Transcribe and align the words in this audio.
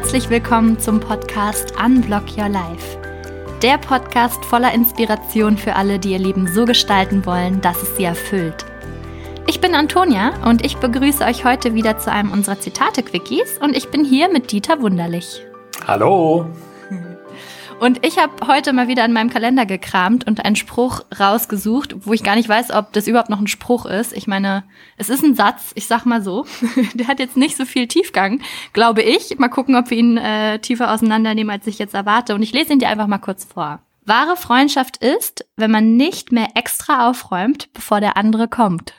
Herzlich 0.00 0.30
willkommen 0.30 0.78
zum 0.78 0.98
Podcast 0.98 1.74
Unblock 1.78 2.24
Your 2.34 2.48
Life. 2.48 2.98
Der 3.62 3.76
Podcast 3.76 4.42
voller 4.46 4.72
Inspiration 4.72 5.58
für 5.58 5.76
alle, 5.76 5.98
die 5.98 6.12
ihr 6.12 6.18
Leben 6.18 6.48
so 6.48 6.64
gestalten 6.64 7.26
wollen, 7.26 7.60
dass 7.60 7.82
es 7.82 7.96
sie 7.96 8.04
erfüllt. 8.04 8.64
Ich 9.46 9.60
bin 9.60 9.74
Antonia 9.74 10.32
und 10.48 10.64
ich 10.64 10.78
begrüße 10.78 11.22
euch 11.22 11.44
heute 11.44 11.74
wieder 11.74 11.98
zu 11.98 12.10
einem 12.10 12.32
unserer 12.32 12.58
Zitate-Quickies 12.58 13.58
und 13.58 13.76
ich 13.76 13.90
bin 13.90 14.02
hier 14.02 14.32
mit 14.32 14.50
Dieter 14.50 14.80
Wunderlich. 14.80 15.44
Hallo! 15.86 16.46
Und 17.80 18.04
ich 18.04 18.18
habe 18.18 18.46
heute 18.46 18.74
mal 18.74 18.88
wieder 18.88 19.06
in 19.06 19.14
meinem 19.14 19.30
Kalender 19.30 19.64
gekramt 19.64 20.26
und 20.26 20.44
einen 20.44 20.54
Spruch 20.54 21.00
rausgesucht, 21.18 22.06
wo 22.06 22.12
ich 22.12 22.22
gar 22.22 22.36
nicht 22.36 22.48
weiß, 22.48 22.72
ob 22.72 22.92
das 22.92 23.06
überhaupt 23.06 23.30
noch 23.30 23.40
ein 23.40 23.46
Spruch 23.46 23.86
ist. 23.86 24.12
Ich 24.12 24.26
meine, 24.26 24.64
es 24.98 25.08
ist 25.08 25.24
ein 25.24 25.34
Satz, 25.34 25.72
ich 25.74 25.86
sag 25.86 26.04
mal 26.04 26.22
so. 26.22 26.44
Der 26.94 27.08
hat 27.08 27.20
jetzt 27.20 27.38
nicht 27.38 27.56
so 27.56 27.64
viel 27.64 27.88
Tiefgang, 27.88 28.42
glaube 28.74 29.00
ich. 29.00 29.38
Mal 29.38 29.48
gucken, 29.48 29.76
ob 29.76 29.88
wir 29.88 29.96
ihn 29.96 30.18
äh, 30.18 30.58
tiefer 30.58 30.92
auseinandernehmen, 30.92 31.50
als 31.50 31.66
ich 31.66 31.78
jetzt 31.78 31.94
erwarte. 31.94 32.34
Und 32.34 32.42
ich 32.42 32.52
lese 32.52 32.74
ihn 32.74 32.80
dir 32.80 32.90
einfach 32.90 33.06
mal 33.06 33.16
kurz 33.16 33.46
vor. 33.46 33.80
Wahre 34.04 34.36
Freundschaft 34.36 34.98
ist, 34.98 35.46
wenn 35.56 35.70
man 35.70 35.96
nicht 35.96 36.32
mehr 36.32 36.48
extra 36.56 37.08
aufräumt, 37.08 37.72
bevor 37.72 38.00
der 38.00 38.18
andere 38.18 38.46
kommt. 38.46 38.92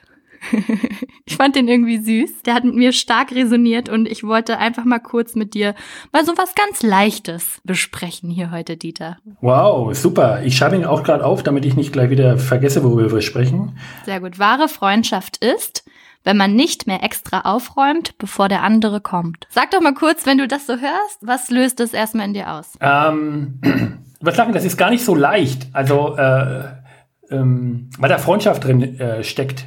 ich 1.25 1.35
fand 1.35 1.55
den 1.55 1.67
irgendwie 1.67 1.99
süß. 1.99 2.43
Der 2.43 2.53
hat 2.53 2.63
mit 2.63 2.75
mir 2.75 2.91
stark 2.91 3.31
resoniert 3.31 3.89
und 3.89 4.07
ich 4.07 4.23
wollte 4.23 4.57
einfach 4.57 4.85
mal 4.85 4.99
kurz 4.99 5.35
mit 5.35 5.53
dir 5.53 5.75
mal 6.11 6.25
so 6.25 6.33
was 6.37 6.55
ganz 6.55 6.83
Leichtes 6.83 7.61
besprechen 7.63 8.29
hier 8.29 8.51
heute, 8.51 8.77
Dieter. 8.77 9.17
Wow, 9.41 9.95
super. 9.95 10.43
Ich 10.43 10.57
schreibe 10.57 10.75
ihn 10.75 10.85
auch 10.85 11.03
gerade 11.03 11.25
auf, 11.25 11.43
damit 11.43 11.65
ich 11.65 11.75
nicht 11.75 11.93
gleich 11.93 12.09
wieder 12.09 12.37
vergesse, 12.37 12.83
worüber 12.83 13.11
wir 13.11 13.21
sprechen. 13.21 13.77
Sehr 14.05 14.19
gut. 14.19 14.39
Wahre 14.39 14.67
Freundschaft 14.67 15.37
ist, 15.37 15.83
wenn 16.23 16.37
man 16.37 16.55
nicht 16.55 16.87
mehr 16.87 17.03
extra 17.03 17.41
aufräumt, 17.41 18.17
bevor 18.17 18.47
der 18.47 18.63
andere 18.63 19.01
kommt. 19.01 19.47
Sag 19.49 19.71
doch 19.71 19.81
mal 19.81 19.93
kurz, 19.93 20.25
wenn 20.25 20.37
du 20.37 20.47
das 20.47 20.67
so 20.67 20.73
hörst, 20.73 21.17
was 21.21 21.49
löst 21.49 21.79
das 21.79 21.93
erstmal 21.93 22.27
in 22.27 22.33
dir 22.33 22.51
aus? 22.51 22.73
Ähm, 22.79 23.59
würde 24.19 24.37
sagen, 24.37 24.53
das 24.53 24.65
ist 24.65 24.77
gar 24.77 24.89
nicht 24.89 25.03
so 25.03 25.15
leicht. 25.15 25.67
Also, 25.73 26.15
äh, 26.15 26.65
ähm, 27.31 27.89
weil 27.97 28.09
da 28.09 28.17
Freundschaft 28.17 28.63
drin 28.63 28.99
äh, 28.99 29.23
steckt. 29.23 29.65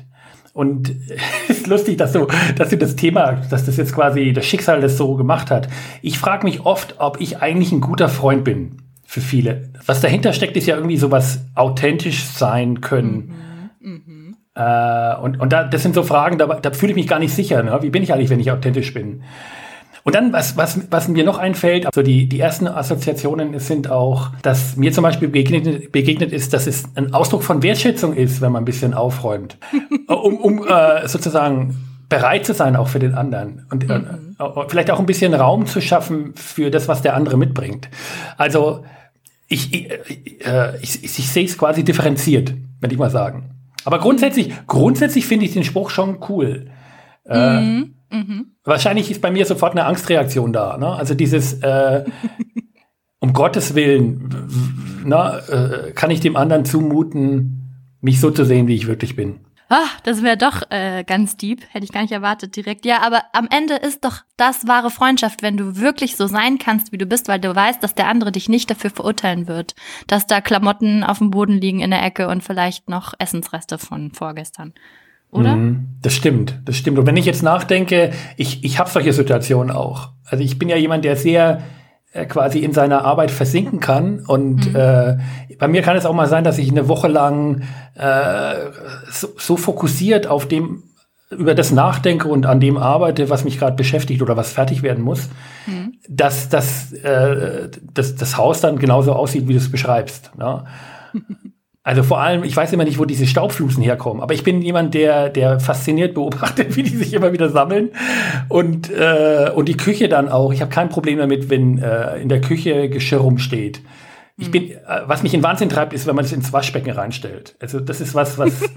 Und 0.54 0.94
es 1.48 1.58
ist 1.58 1.66
lustig, 1.66 1.98
dass 1.98 2.12
du, 2.12 2.26
dass 2.56 2.70
du 2.70 2.78
das 2.78 2.96
Thema, 2.96 3.32
dass 3.50 3.66
das 3.66 3.76
jetzt 3.76 3.94
quasi 3.94 4.32
das 4.32 4.46
Schicksal 4.46 4.80
das 4.80 4.96
so 4.96 5.14
gemacht 5.16 5.50
hat. 5.50 5.68
Ich 6.00 6.18
frage 6.18 6.46
mich 6.46 6.64
oft, 6.64 6.94
ob 6.98 7.20
ich 7.20 7.42
eigentlich 7.42 7.72
ein 7.72 7.82
guter 7.82 8.08
Freund 8.08 8.44
bin 8.44 8.78
für 9.04 9.20
viele. 9.20 9.68
Was 9.84 10.00
dahinter 10.00 10.32
steckt, 10.32 10.56
ist 10.56 10.66
ja 10.66 10.76
irgendwie 10.76 10.96
sowas 10.96 11.40
authentisch 11.54 12.24
sein 12.24 12.80
können. 12.80 13.70
Mhm, 13.80 14.34
mh. 14.54 15.16
äh, 15.16 15.20
und 15.20 15.40
und 15.40 15.52
da, 15.52 15.64
das 15.64 15.82
sind 15.82 15.94
so 15.94 16.04
Fragen, 16.04 16.38
da, 16.38 16.46
da 16.46 16.70
fühle 16.70 16.92
ich 16.92 16.96
mich 16.96 17.08
gar 17.08 17.18
nicht 17.18 17.34
sicher. 17.34 17.62
Ne? 17.62 17.76
Wie 17.82 17.90
bin 17.90 18.02
ich 18.02 18.12
eigentlich, 18.12 18.30
wenn 18.30 18.40
ich 18.40 18.50
authentisch 18.50 18.94
bin? 18.94 19.22
Und 20.04 20.14
dann, 20.14 20.34
was, 20.34 20.56
was, 20.58 20.80
was 20.90 21.08
mir 21.08 21.24
noch 21.24 21.38
einfällt, 21.38 21.86
also 21.86 22.02
die, 22.02 22.28
die 22.28 22.38
ersten 22.38 22.68
Assoziationen 22.68 23.58
sind 23.58 23.90
auch, 23.90 24.30
dass 24.42 24.76
mir 24.76 24.92
zum 24.92 25.02
Beispiel 25.02 25.28
begegnet, 25.28 25.92
begegnet 25.92 26.30
ist, 26.30 26.52
dass 26.52 26.66
es 26.66 26.84
ein 26.94 27.14
Ausdruck 27.14 27.42
von 27.42 27.62
Wertschätzung 27.62 28.14
ist, 28.14 28.42
wenn 28.42 28.52
man 28.52 28.62
ein 28.62 28.66
bisschen 28.66 28.92
aufräumt. 28.92 29.56
um 30.08 30.36
um 30.36 30.68
äh, 30.68 31.08
sozusagen 31.08 31.76
bereit 32.10 32.44
zu 32.44 32.52
sein 32.52 32.76
auch 32.76 32.88
für 32.88 32.98
den 32.98 33.14
anderen 33.14 33.66
und 33.70 33.88
äh, 33.88 33.98
mhm. 33.98 34.36
äh, 34.38 34.44
vielleicht 34.68 34.90
auch 34.90 35.00
ein 35.00 35.06
bisschen 35.06 35.32
Raum 35.32 35.64
zu 35.64 35.80
schaffen 35.80 36.34
für 36.34 36.70
das, 36.70 36.86
was 36.86 37.00
der 37.00 37.16
andere 37.16 37.38
mitbringt. 37.38 37.88
Also 38.36 38.84
ich, 39.48 39.72
ich, 39.72 39.90
äh, 40.46 40.76
ich, 40.82 41.02
ich, 41.02 41.18
ich 41.18 41.28
sehe 41.30 41.46
es 41.46 41.56
quasi 41.56 41.82
differenziert, 41.82 42.54
würde 42.80 42.94
ich 42.94 42.98
mal 42.98 43.10
sagen. 43.10 43.50
Aber 43.86 43.98
grundsätzlich, 44.00 44.52
grundsätzlich 44.66 45.26
finde 45.26 45.46
ich 45.46 45.54
den 45.54 45.64
Spruch 45.64 45.88
schon 45.90 46.18
cool. 46.28 46.66
Äh, 47.26 47.60
mhm. 47.60 47.93
Mhm. 48.10 48.56
Wahrscheinlich 48.64 49.10
ist 49.10 49.20
bei 49.20 49.30
mir 49.30 49.44
sofort 49.46 49.72
eine 49.72 49.86
Angstreaktion 49.86 50.52
da. 50.52 50.76
Ne? 50.78 50.88
Also 50.88 51.14
dieses, 51.14 51.54
äh, 51.62 52.04
um 53.18 53.32
Gottes 53.32 53.74
Willen, 53.74 54.48
na, 55.04 55.38
äh, 55.38 55.92
kann 55.92 56.10
ich 56.10 56.20
dem 56.20 56.36
anderen 56.36 56.64
zumuten, 56.64 57.96
mich 58.00 58.20
so 58.20 58.30
zu 58.30 58.44
sehen, 58.44 58.66
wie 58.66 58.74
ich 58.74 58.86
wirklich 58.86 59.16
bin. 59.16 59.40
Ach, 59.68 59.98
das 60.02 60.22
wäre 60.22 60.36
doch 60.36 60.62
äh, 60.70 61.04
ganz 61.04 61.36
deep. 61.36 61.62
Hätte 61.70 61.84
ich 61.84 61.92
gar 61.92 62.02
nicht 62.02 62.12
erwartet 62.12 62.54
direkt. 62.54 62.84
Ja, 62.84 63.00
aber 63.00 63.24
am 63.32 63.48
Ende 63.50 63.74
ist 63.74 64.04
doch 64.04 64.18
das 64.36 64.68
wahre 64.68 64.90
Freundschaft, 64.90 65.42
wenn 65.42 65.56
du 65.56 65.78
wirklich 65.78 66.16
so 66.16 66.26
sein 66.26 66.58
kannst, 66.58 66.92
wie 66.92 66.98
du 66.98 67.06
bist, 67.06 67.28
weil 67.28 67.40
du 67.40 67.54
weißt, 67.54 67.82
dass 67.82 67.94
der 67.94 68.08
andere 68.08 68.30
dich 68.30 68.48
nicht 68.48 68.70
dafür 68.70 68.90
verurteilen 68.90 69.48
wird, 69.48 69.74
dass 70.06 70.26
da 70.26 70.40
Klamotten 70.40 71.02
auf 71.02 71.18
dem 71.18 71.30
Boden 71.30 71.58
liegen 71.58 71.80
in 71.80 71.90
der 71.90 72.04
Ecke 72.04 72.28
und 72.28 72.44
vielleicht 72.44 72.90
noch 72.90 73.14
Essensreste 73.18 73.78
von 73.78 74.12
vorgestern 74.12 74.74
oder? 75.34 75.56
Mhm, 75.56 75.96
das 76.00 76.14
stimmt, 76.14 76.60
das 76.64 76.76
stimmt. 76.76 76.98
Und 76.98 77.06
wenn 77.06 77.16
ich 77.16 77.26
jetzt 77.26 77.42
nachdenke, 77.42 78.12
ich, 78.36 78.64
ich 78.64 78.78
habe 78.78 78.88
solche 78.88 79.12
Situationen 79.12 79.74
auch. 79.74 80.10
Also 80.24 80.44
ich 80.44 80.58
bin 80.58 80.68
ja 80.68 80.76
jemand, 80.76 81.04
der 81.04 81.16
sehr 81.16 81.62
äh, 82.12 82.26
quasi 82.26 82.60
in 82.60 82.72
seiner 82.72 83.04
Arbeit 83.04 83.32
versinken 83.32 83.80
kann. 83.80 84.20
Und 84.20 84.70
mhm. 84.70 84.76
äh, 84.76 85.16
bei 85.58 85.66
mir 85.66 85.82
kann 85.82 85.96
es 85.96 86.06
auch 86.06 86.14
mal 86.14 86.28
sein, 86.28 86.44
dass 86.44 86.58
ich 86.58 86.70
eine 86.70 86.86
Woche 86.86 87.08
lang 87.08 87.62
äh, 87.96 88.54
so, 89.10 89.28
so 89.36 89.56
fokussiert 89.56 90.28
auf 90.28 90.46
dem 90.46 90.84
über 91.30 91.56
das 91.56 91.72
nachdenke 91.72 92.28
und 92.28 92.46
an 92.46 92.60
dem 92.60 92.76
arbeite, 92.76 93.28
was 93.28 93.42
mich 93.42 93.58
gerade 93.58 93.74
beschäftigt 93.74 94.22
oder 94.22 94.36
was 94.36 94.52
fertig 94.52 94.82
werden 94.84 95.02
muss, 95.02 95.28
mhm. 95.66 95.94
dass, 96.08 96.48
dass, 96.48 96.92
äh, 96.92 97.70
dass 97.92 98.14
das 98.14 98.36
Haus 98.36 98.60
dann 98.60 98.78
genauso 98.78 99.14
aussieht, 99.14 99.48
wie 99.48 99.54
du 99.54 99.58
es 99.58 99.72
beschreibst. 99.72 100.30
Ne? 100.38 100.64
Also 101.86 102.02
vor 102.02 102.18
allem, 102.18 102.44
ich 102.44 102.56
weiß 102.56 102.72
immer 102.72 102.84
nicht, 102.84 102.98
wo 102.98 103.04
diese 103.04 103.26
Staubflusen 103.26 103.82
herkommen, 103.82 104.22
aber 104.22 104.32
ich 104.32 104.42
bin 104.42 104.62
jemand, 104.62 104.94
der, 104.94 105.28
der 105.28 105.60
fasziniert 105.60 106.14
beobachtet, 106.14 106.76
wie 106.76 106.82
die 106.82 106.96
sich 106.96 107.12
immer 107.12 107.34
wieder 107.34 107.50
sammeln. 107.50 107.90
Und, 108.48 108.90
äh, 108.90 109.50
und 109.54 109.68
die 109.68 109.76
Küche 109.76 110.08
dann 110.08 110.30
auch. 110.30 110.52
Ich 110.52 110.62
habe 110.62 110.70
kein 110.70 110.88
Problem 110.88 111.18
damit, 111.18 111.50
wenn 111.50 111.78
äh, 111.78 112.16
in 112.16 112.30
der 112.30 112.40
Küche 112.40 112.88
Geschirr 112.88 113.18
rumsteht. 113.18 113.82
Ich 114.38 114.50
bin, 114.50 114.70
äh, 114.70 114.76
was 115.04 115.22
mich 115.22 115.34
in 115.34 115.42
Wahnsinn 115.42 115.68
treibt, 115.68 115.92
ist, 115.92 116.06
wenn 116.06 116.16
man 116.16 116.24
es 116.24 116.32
ins 116.32 116.54
Waschbecken 116.54 116.90
reinstellt. 116.90 117.54
Also 117.60 117.80
das 117.80 118.00
ist 118.00 118.14
was, 118.14 118.38
was. 118.38 118.62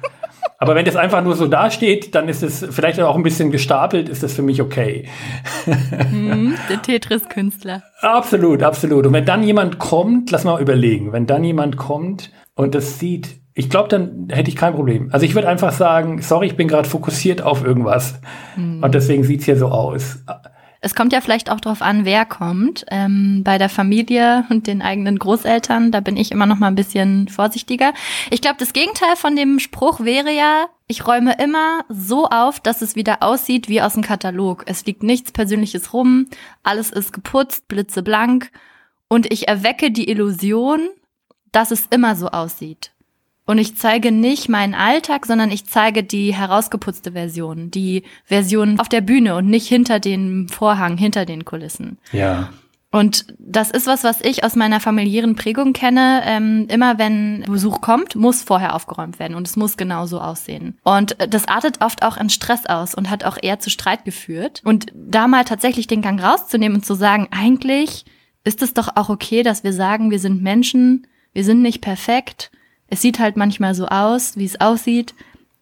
aber 0.60 0.76
wenn 0.76 0.86
das 0.86 0.96
einfach 0.96 1.24
nur 1.24 1.36
so 1.36 1.48
dasteht, 1.48 2.16
dann 2.16 2.28
ist 2.28 2.42
es 2.42 2.66
vielleicht 2.72 3.00
auch 3.00 3.16
ein 3.16 3.24
bisschen 3.24 3.52
gestapelt, 3.52 4.10
ist 4.10 4.24
das 4.24 4.34
für 4.34 4.42
mich 4.42 4.62
okay. 4.62 5.08
Mhm, 6.12 6.56
der 6.70 6.82
Tetris-Künstler. 6.82 7.84
Absolut, 8.02 8.64
absolut. 8.64 9.06
Und 9.06 9.14
wenn 9.14 9.26
dann 9.26 9.44
jemand 9.44 9.78
kommt, 9.78 10.32
lass 10.32 10.44
mal 10.44 10.62
überlegen, 10.62 11.14
wenn 11.14 11.28
dann 11.28 11.44
jemand 11.44 11.78
kommt 11.78 12.32
und 12.56 12.74
das 12.74 12.98
sieht, 12.98 13.40
ich 13.54 13.70
glaube, 13.70 13.90
dann 13.90 14.30
hätte 14.32 14.50
ich 14.50 14.56
kein 14.56 14.74
Problem. 14.74 15.10
Also 15.12 15.26
ich 15.26 15.36
würde 15.36 15.48
einfach 15.48 15.72
sagen, 15.72 16.22
sorry, 16.22 16.48
ich 16.48 16.56
bin 16.56 16.68
gerade 16.68 16.88
fokussiert 16.88 17.42
auf 17.42 17.64
irgendwas. 17.64 18.20
Hm. 18.56 18.84
Und 18.84 18.96
deswegen 18.96 19.24
sieht's 19.24 19.46
hier 19.46 19.58
so 19.58 19.68
aus. 19.68 20.24
Es 20.82 20.96
kommt 20.96 21.14
ja 21.14 21.22
vielleicht 21.22 21.50
auch 21.50 21.60
darauf 21.60 21.82
an, 21.82 22.06
wer 22.06 22.26
kommt. 22.26 22.86
Ähm, 22.90 23.42
bei 23.44 23.58
der 23.58 23.70
Familie 23.70 24.46
und 24.50 24.68
den 24.68 24.82
eigenen 24.82 25.18
Großeltern, 25.18 25.92
da 25.92 26.00
bin 26.00 26.18
ich 26.18 26.32
immer 26.32 26.46
noch 26.46 26.60
mal 26.60 26.68
ein 26.68 26.76
bisschen 26.76 27.28
vorsichtiger. 27.28 27.94
Ich 28.30 28.42
glaube, 28.42 28.58
das 28.60 28.74
Gegenteil 28.74 29.16
von 29.16 29.36
dem 29.36 29.60
Spruch 29.60 30.02
wäre 30.02 30.32
ja, 30.32 30.68
ich 30.88 31.08
räume 31.08 31.36
immer 31.42 31.84
so 31.90 32.28
auf, 32.28 32.60
dass 32.60 32.82
es 32.82 32.96
wieder 32.96 33.24
aussieht 33.24 33.70
wie 33.70 33.82
aus 33.82 33.94
dem 33.94 34.04
Katalog. 34.04 34.64
Es 34.68 34.86
liegt 34.86 35.04
nichts 35.04 35.32
Persönliches 35.32 35.94
rum, 35.94 36.28
alles 36.64 36.92
ist 36.92 37.12
geputzt, 37.12 37.68
blitzeblank 37.68 38.52
und 39.08 39.32
ich 39.32 39.48
erwecke 39.48 39.92
die 39.92 40.10
Illusion, 40.10 40.90
dass 41.52 41.72
es 41.72 41.88
immer 41.90 42.16
so 42.16 42.28
aussieht. 42.28 42.92
Und 43.48 43.58
ich 43.60 43.78
zeige 43.78 44.12
nicht 44.12 44.50
meinen 44.50 44.76
Alltag, 44.76 45.26
sondern 45.26 45.52
ich 45.52 45.66
zeige 45.66 46.04
die 46.04 46.36
herausgeputzte 46.36 47.14
Version, 47.14 47.72
die 47.72 48.04
Version 48.26 48.78
auf 48.80 48.90
der 48.90 49.02
Bühne 49.02 49.36
und 49.36 49.48
nicht 49.48 49.68
hinter 49.68 50.00
dem 50.00 50.50
Vorhang, 50.50 50.98
hinter 50.98 51.26
den 51.26 51.46
Kulissen. 51.46 51.98
Ja. 52.12 52.50
Und 52.92 53.26
das 53.40 53.72
ist 53.72 53.88
was, 53.88 54.04
was 54.04 54.22
ich 54.22 54.44
aus 54.44 54.56
meiner 54.56 54.80
familiären 54.80 55.36
Prägung 55.36 55.72
kenne. 55.72 56.24
Ähm, 56.26 56.68
immer 56.70 56.98
wenn 56.98 57.46
Besuch 57.48 57.80
kommt, 57.80 58.16
muss 58.16 58.44
vorher 58.44 58.76
aufgeräumt 58.76 59.18
werden 59.18 59.36
und 59.36 59.48
es 59.48 59.56
muss 59.56 59.78
genauso 59.78 60.20
aussehen. 60.20 60.78
Und 60.84 61.16
das 61.30 61.48
artet 61.48 61.82
oft 61.82 62.04
auch 62.04 62.18
in 62.18 62.30
Stress 62.30 62.66
aus 62.66 62.96
und 62.96 63.10
hat 63.10 63.24
auch 63.24 63.38
eher 63.42 63.60
zu 63.60 63.70
Streit 63.70 64.04
geführt. 64.04 64.62
Und 64.66 64.88
da 64.94 65.28
mal 65.28 65.46
tatsächlich 65.46 65.88
den 65.88 66.02
Gang 66.02 66.22
rauszunehmen 66.22 66.78
und 66.78 66.86
zu 66.86 66.96
sagen, 66.96 67.28
eigentlich 67.32 68.04
ist 68.44 68.62
es 68.62 68.74
doch 68.74 68.90
auch 68.96 69.10
okay, 69.10 69.44
dass 69.44 69.64
wir 69.64 69.74
sagen, 69.74 70.12
wir 70.12 70.20
sind 70.20 70.42
Menschen, 70.42 71.08
wir 71.34 71.46
sind 71.46 71.62
nicht 71.62 71.82
perfekt. 71.82 72.52
Es 72.90 73.02
sieht 73.02 73.20
halt 73.20 73.38
manchmal 73.38 73.76
so 73.76 73.88
aus, 73.88 74.38
wie 74.38 74.46
es 74.46 74.60
aussieht. 74.60 75.14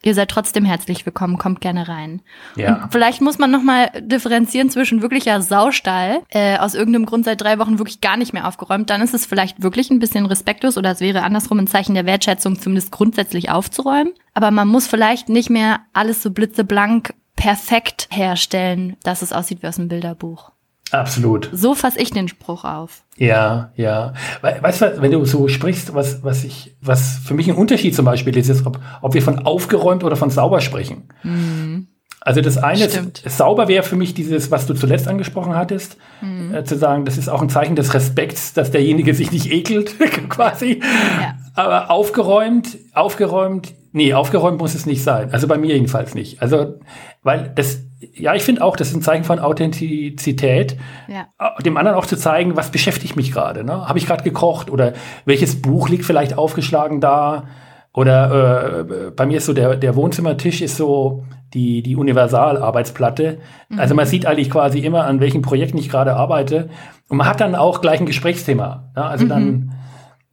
Ihr 0.06 0.14
seid 0.14 0.30
trotzdem 0.30 0.66
herzlich 0.66 1.04
willkommen, 1.08 1.40
kommt 1.40 1.62
gerne 1.62 1.88
rein. 1.88 2.22
Ja. 2.56 2.84
Und 2.84 2.92
vielleicht 2.92 3.22
muss 3.22 3.40
man 3.40 3.50
nochmal 3.50 3.90
differenzieren 4.00 4.70
zwischen 4.70 5.02
wirklicher 5.02 5.42
Saustall, 5.42 6.22
äh, 6.30 6.60
aus 6.60 6.76
irgendeinem 6.76 7.08
Grund 7.08 7.26
seit 7.26 7.42
drei 7.42 7.58
Wochen 7.58 7.80
wirklich 7.80 8.02
gar 8.02 8.16
nicht 8.16 8.32
mehr 8.32 8.48
aufgeräumt. 8.48 8.92
Dann 8.92 9.02
ist 9.02 9.16
es 9.16 9.26
vielleicht 9.26 9.64
wirklich 9.64 9.90
ein 9.90 9.98
bisschen 9.98 10.28
respektlos 10.28 10.78
oder 10.78 10.92
es 10.92 11.00
wäre 11.00 11.24
andersrum 11.24 11.58
ein 11.58 11.66
Zeichen 11.66 11.96
der 11.96 12.06
Wertschätzung, 12.06 12.60
zumindest 12.60 12.92
grundsätzlich 12.92 13.50
aufzuräumen. 13.50 14.14
Aber 14.36 14.52
man 14.52 14.68
muss 14.68 14.86
vielleicht 14.86 15.28
nicht 15.28 15.50
mehr 15.50 15.80
alles 15.94 16.22
so 16.22 16.30
blitzeblank 16.30 17.16
perfekt 17.36 18.08
herstellen, 18.12 18.98
dass 19.02 19.24
es 19.24 19.34
aussieht 19.34 19.64
wie 19.64 19.68
aus 19.68 19.80
einem 19.80 19.88
Bilderbuch. 19.88 20.52
Absolut. 20.92 21.50
So 21.52 21.74
fasse 21.74 22.00
ich 22.00 22.12
den 22.12 22.28
Spruch 22.28 22.64
auf. 22.64 23.04
Ja, 23.18 23.72
ja. 23.76 24.14
Weißt 24.42 24.82
du, 24.82 25.02
wenn 25.02 25.12
du 25.12 25.26
so 25.26 25.48
sprichst, 25.48 25.94
was, 25.94 26.24
was 26.24 26.44
ich, 26.44 26.76
was 26.82 27.18
für 27.26 27.34
mich 27.34 27.50
ein 27.50 27.56
Unterschied 27.56 27.96
zum 27.96 28.06
Beispiel 28.06 28.36
ist, 28.38 28.50
ist 28.50 28.66
ob, 28.66 28.80
ob 29.02 29.14
wir 29.14 29.22
von 29.22 29.40
aufgeräumt 29.40 30.04
oder 30.04 30.16
von 30.16 30.30
sauber 30.30 30.62
sprechen. 30.62 31.10
Mhm. 31.24 31.88
Also 32.26 32.42
das 32.42 32.58
eine 32.58 32.86
ist, 32.86 33.38
sauber 33.38 33.68
wäre 33.68 33.84
für 33.84 33.96
mich 33.96 34.16
dieses, 34.16 34.50
was 34.50 34.66
du 34.66 34.74
zuletzt 34.74 35.08
angesprochen 35.08 35.56
hattest, 35.56 35.98
mhm. 36.22 36.56
äh, 36.56 36.64
zu 36.64 36.76
sagen, 36.76 37.06
das 37.06 37.18
ist 37.18 37.30
auch 37.30 37.40
ein 37.40 37.50
Zeichen 37.50 37.76
des 37.76 37.94
Respekts, 37.94 38.54
dass 38.54 38.72
derjenige 38.72 39.14
sich 39.14 39.32
nicht 39.32 39.52
ekelt, 39.52 39.96
quasi. 40.30 40.82
Ja. 41.22 41.36
Aber 41.54 41.92
aufgeräumt, 41.92 42.80
aufgeräumt, 42.94 43.76
nee, 43.92 44.16
aufgeräumt 44.16 44.58
muss 44.58 44.74
es 44.74 44.88
nicht 44.88 45.04
sein. 45.04 45.32
Also 45.34 45.48
bei 45.48 45.60
mir 45.60 45.76
jedenfalls 45.76 46.16
nicht. 46.16 46.42
Also, 46.42 46.80
weil 47.22 47.52
das, 47.54 47.82
ja, 48.14 48.36
ich 48.36 48.44
finde 48.44 48.64
auch, 48.64 48.76
das 48.76 48.90
ist 48.90 48.96
ein 48.96 49.02
Zeichen 49.02 49.24
von 49.24 49.40
Authentizität, 49.40 50.78
ja. 51.08 51.28
Äh, 51.40 51.64
dem 51.64 51.78
anderen 51.78 51.98
auch 51.98 52.06
zu 52.06 52.18
zeigen, 52.18 52.56
was 52.56 52.72
beschäftigt 52.72 53.16
mich 53.16 53.32
gerade. 53.32 53.64
Ne? 53.64 53.88
Habe 53.88 54.00
ich 54.00 54.06
gerade 54.06 54.24
gekocht 54.24 54.70
oder 54.70 54.94
welches 55.26 55.62
Buch 55.62 55.90
liegt 55.90 56.06
vielleicht 56.06 56.38
aufgeschlagen 56.38 57.02
da? 57.02 57.46
Oder 57.94 58.80
äh, 58.80 59.12
bei 59.12 59.26
mir 59.26 59.38
ist 59.38 59.46
so 59.46 59.54
der, 59.54 59.78
der 59.78 59.96
Wohnzimmertisch 59.96 60.62
ist 60.62 60.76
so 60.76 61.24
die, 61.54 61.82
die 61.82 61.96
Universalarbeitsplatte. 61.96 63.40
Mhm. 63.70 63.80
Also 63.80 63.96
man 63.96 64.06
sieht 64.06 64.26
eigentlich 64.26 64.50
quasi 64.50 64.80
immer, 64.80 65.06
an 65.06 65.22
welchem 65.22 65.42
Projekt 65.42 65.74
ich 65.76 65.90
gerade 65.90 66.16
arbeite. 66.16 66.70
Und 67.08 67.18
man 67.18 67.28
hat 67.28 67.40
dann 67.40 67.56
auch 67.56 67.82
gleich 67.82 68.02
ein 68.02 68.06
Gesprächsthema. 68.06 68.92
Ne? 68.96 69.06
Also 69.06 69.26
mhm. 69.26 69.30
dann, 69.30 69.75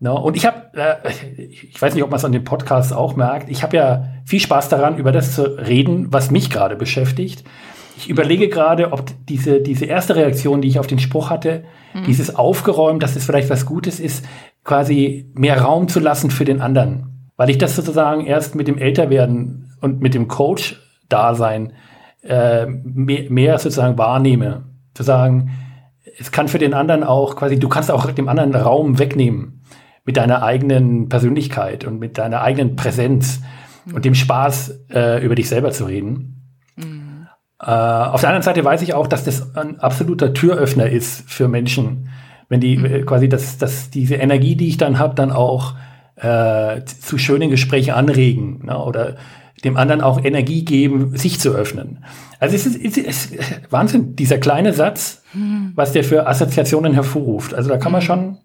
no, 0.02 0.20
und 0.20 0.36
ich 0.36 0.46
habe, 0.46 0.56
äh, 0.74 0.96
ich 1.50 1.80
weiß 1.80 1.94
nicht, 1.94 2.02
ob 2.02 2.10
man 2.10 2.18
es 2.18 2.24
an 2.24 2.32
dem 2.32 2.44
Podcast 2.44 2.92
auch 2.92 3.16
merkt, 3.16 3.50
ich 3.50 3.62
habe 3.62 3.76
ja 3.76 4.04
viel 4.24 4.40
Spaß 4.40 4.68
daran, 4.68 4.96
über 4.98 5.12
das 5.12 5.34
zu 5.34 5.42
reden, 5.42 6.12
was 6.12 6.30
mich 6.30 6.50
gerade 6.50 6.76
beschäftigt. 6.76 7.44
Ich 7.96 8.08
überlege 8.08 8.48
gerade, 8.48 8.92
ob 8.92 9.04
diese, 9.28 9.60
diese 9.60 9.84
erste 9.84 10.16
Reaktion, 10.16 10.60
die 10.60 10.68
ich 10.68 10.78
auf 10.78 10.86
den 10.86 10.98
Spruch 10.98 11.30
hatte, 11.30 11.64
mhm. 11.94 12.04
dieses 12.04 12.34
aufgeräumt, 12.34 13.02
dass 13.02 13.16
es 13.16 13.24
vielleicht 13.24 13.50
was 13.50 13.66
Gutes 13.66 14.00
ist, 14.00 14.24
quasi 14.64 15.30
mehr 15.34 15.60
Raum 15.60 15.88
zu 15.88 16.00
lassen 16.00 16.30
für 16.30 16.44
den 16.44 16.60
anderen 16.60 17.12
weil 17.36 17.50
ich 17.50 17.58
das 17.58 17.76
sozusagen 17.76 18.24
erst 18.24 18.54
mit 18.54 18.68
dem 18.68 18.78
Älterwerden 18.78 19.74
und 19.80 20.00
mit 20.00 20.14
dem 20.14 20.28
Coach-Dasein 20.28 21.72
äh, 22.22 22.66
mehr, 22.66 23.30
mehr 23.30 23.58
sozusagen 23.58 23.98
wahrnehme. 23.98 24.64
Zu 24.94 25.02
sagen, 25.02 25.50
es 26.18 26.30
kann 26.30 26.48
für 26.48 26.58
den 26.58 26.74
anderen 26.74 27.02
auch 27.02 27.36
quasi, 27.36 27.58
du 27.58 27.68
kannst 27.68 27.90
auch 27.90 28.10
dem 28.12 28.28
anderen 28.28 28.54
Raum 28.54 28.98
wegnehmen 28.98 29.61
mit 30.04 30.16
deiner 30.16 30.42
eigenen 30.42 31.08
Persönlichkeit 31.08 31.84
und 31.84 31.98
mit 31.98 32.18
deiner 32.18 32.42
eigenen 32.42 32.76
Präsenz 32.76 33.40
mhm. 33.84 33.94
und 33.94 34.04
dem 34.04 34.14
Spaß, 34.14 34.86
äh, 34.90 35.24
über 35.24 35.34
dich 35.34 35.48
selber 35.48 35.70
zu 35.70 35.84
reden. 35.84 36.42
Mhm. 36.76 37.28
Äh, 37.60 37.66
auf 37.66 38.20
der 38.20 38.30
anderen 38.30 38.42
Seite 38.42 38.64
weiß 38.64 38.82
ich 38.82 38.94
auch, 38.94 39.06
dass 39.06 39.24
das 39.24 39.54
ein 39.56 39.78
absoluter 39.80 40.34
Türöffner 40.34 40.88
ist 40.88 41.28
für 41.30 41.48
Menschen, 41.48 42.08
wenn 42.48 42.60
die 42.60 42.76
mhm. 42.76 42.84
Äh, 42.84 43.02
quasi, 43.02 43.28
dass, 43.28 43.58
dass 43.58 43.90
diese 43.90 44.16
Energie, 44.16 44.56
die 44.56 44.68
ich 44.68 44.76
dann 44.76 44.98
habe, 44.98 45.14
dann 45.14 45.30
auch 45.30 45.74
äh, 46.16 46.84
zu 46.84 47.18
schönen 47.18 47.50
Gesprächen 47.50 47.92
anregen 47.92 48.66
ne, 48.66 48.78
oder 48.78 49.16
dem 49.64 49.76
anderen 49.76 50.00
auch 50.00 50.22
Energie 50.24 50.64
geben, 50.64 51.16
sich 51.16 51.38
zu 51.38 51.50
öffnen. 51.50 52.04
Also 52.40 52.56
es 52.56 52.66
ist, 52.66 52.98
es 52.98 53.26
ist 53.26 53.38
Wahnsinn, 53.70 54.16
dieser 54.16 54.38
kleine 54.38 54.72
Satz, 54.72 55.22
mhm. 55.34 55.72
was 55.76 55.92
der 55.92 56.02
für 56.02 56.26
Assoziationen 56.26 56.94
hervorruft. 56.94 57.54
Also 57.54 57.68
da 57.68 57.78
kann 57.78 57.92
man 57.92 58.00
hm. 58.00 58.06
schon 58.06 58.38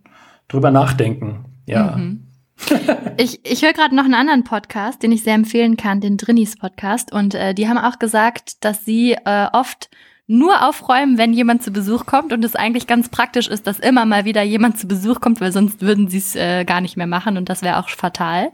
drüber 0.47 0.71
nachdenken. 0.71 1.45
Ja. 1.65 1.97
Mhm. 1.97 2.23
ich 3.17 3.45
ich 3.45 3.63
höre 3.63 3.73
gerade 3.73 3.95
noch 3.95 4.05
einen 4.05 4.15
anderen 4.15 4.44
Podcast, 4.44 5.03
den 5.03 5.11
ich 5.11 5.23
sehr 5.23 5.35
empfehlen 5.35 5.77
kann, 5.77 6.01
den 6.01 6.17
Drinnies 6.17 6.57
Podcast. 6.57 7.11
Und 7.11 7.35
äh, 7.35 7.53
die 7.53 7.67
haben 7.67 7.77
auch 7.77 7.99
gesagt, 7.99 8.63
dass 8.65 8.85
sie 8.85 9.13
äh, 9.13 9.47
oft 9.53 9.89
nur 10.27 10.67
aufräumen, 10.67 11.17
wenn 11.17 11.31
jemand 11.31 11.63
zu 11.63 11.71
Besuch 11.71 12.05
kommt 12.05 12.33
und 12.33 12.44
es 12.44 12.55
eigentlich 12.55 12.85
ganz 12.85 13.07
praktisch 13.07 13.47
ist, 13.47 13.65
dass 13.65 13.79
immer 13.79 14.05
mal 14.05 14.25
wieder 14.25 14.44
jemand 14.44 14.77
zu 14.77 14.85
Besuch 14.85 15.21
kommt, 15.21 15.39
weil 15.39 15.53
sonst 15.53 15.81
würden 15.81 16.09
sie 16.09 16.17
es 16.17 16.35
äh, 16.35 16.65
gar 16.65 16.81
nicht 16.81 16.97
mehr 16.97 17.07
machen 17.07 17.38
und 17.38 17.47
das 17.47 17.61
wäre 17.61 17.77
auch 17.77 17.88
fatal. 17.88 18.51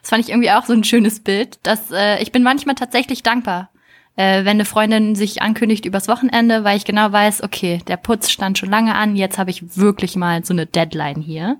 Das 0.00 0.10
fand 0.10 0.22
ich 0.22 0.30
irgendwie 0.30 0.52
auch 0.52 0.64
so 0.64 0.72
ein 0.72 0.84
schönes 0.84 1.18
Bild, 1.20 1.58
dass 1.64 1.90
äh, 1.90 2.22
ich 2.22 2.30
bin 2.30 2.44
manchmal 2.44 2.76
tatsächlich 2.76 3.24
dankbar, 3.24 3.70
äh, 4.18 4.44
wenn 4.44 4.56
eine 4.56 4.64
Freundin 4.64 5.14
sich 5.14 5.42
ankündigt 5.42 5.84
übers 5.84 6.08
Wochenende, 6.08 6.64
weil 6.64 6.76
ich 6.76 6.84
genau 6.84 7.12
weiß, 7.12 7.44
okay, 7.44 7.80
der 7.86 7.96
Putz 7.96 8.30
stand 8.30 8.58
schon 8.58 8.68
lange 8.68 8.96
an, 8.96 9.14
jetzt 9.14 9.38
habe 9.38 9.50
ich 9.50 9.76
wirklich 9.76 10.16
mal 10.16 10.44
so 10.44 10.52
eine 10.52 10.66
Deadline 10.66 11.20
hier. 11.20 11.56